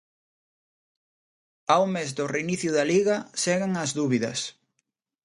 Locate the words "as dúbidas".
3.83-4.39